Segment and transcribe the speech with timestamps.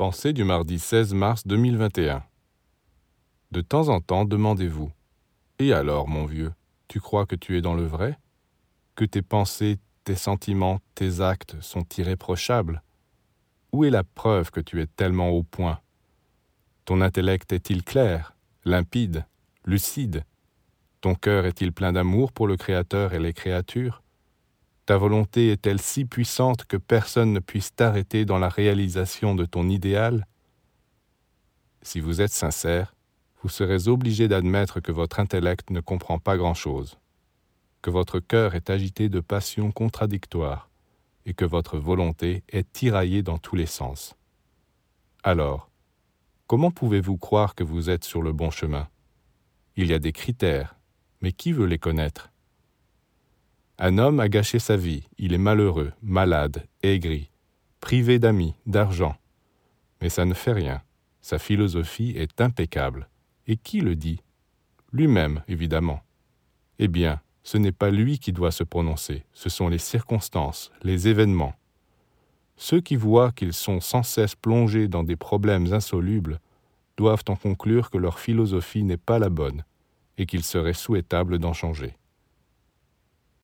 [0.00, 2.22] Pensée du mardi 16 mars 2021.
[3.50, 4.90] De temps en temps, demandez-vous
[5.58, 6.54] Et alors, mon vieux,
[6.88, 8.18] tu crois que tu es dans le vrai?
[8.94, 12.82] Que tes pensées, tes sentiments, tes actes sont irréprochables?
[13.74, 15.80] Où est la preuve que tu es tellement au point?
[16.86, 19.26] Ton intellect est-il clair, limpide,
[19.66, 20.24] lucide?
[21.02, 24.02] Ton cœur est-il plein d'amour pour le Créateur et les créatures?
[24.90, 29.68] Ta volonté est-elle si puissante que personne ne puisse t'arrêter dans la réalisation de ton
[29.68, 30.26] idéal?
[31.80, 32.96] Si vous êtes sincère,
[33.40, 36.98] vous serez obligé d'admettre que votre intellect ne comprend pas grand-chose,
[37.82, 40.68] que votre cœur est agité de passions contradictoires
[41.24, 44.16] et que votre volonté est tiraillée dans tous les sens.
[45.22, 45.70] Alors,
[46.48, 48.88] comment pouvez-vous croire que vous êtes sur le bon chemin?
[49.76, 50.74] Il y a des critères,
[51.20, 52.29] mais qui veut les connaître?
[53.82, 57.30] Un homme a gâché sa vie, il est malheureux, malade, aigri,
[57.80, 59.16] privé d'amis, d'argent.
[60.02, 60.82] Mais ça ne fait rien,
[61.22, 63.08] sa philosophie est impeccable.
[63.46, 64.20] Et qui le dit?
[64.92, 66.00] Lui-même, évidemment.
[66.78, 71.08] Eh bien, ce n'est pas lui qui doit se prononcer, ce sont les circonstances, les
[71.08, 71.54] événements.
[72.56, 76.38] Ceux qui voient qu'ils sont sans cesse plongés dans des problèmes insolubles
[76.98, 79.64] doivent en conclure que leur philosophie n'est pas la bonne
[80.18, 81.96] et qu'il serait souhaitable d'en changer.